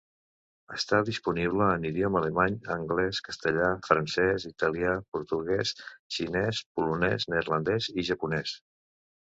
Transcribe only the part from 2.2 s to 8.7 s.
alemany, anglès, castellà, francès, italià, portuguès, xinès, polonès, neerlandès i japonès.